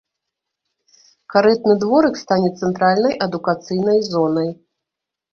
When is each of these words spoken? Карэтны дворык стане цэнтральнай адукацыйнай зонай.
Карэтны 1.33 1.73
дворык 1.83 2.15
стане 2.21 2.49
цэнтральнай 2.61 3.13
адукацыйнай 3.27 3.99
зонай. 4.11 4.49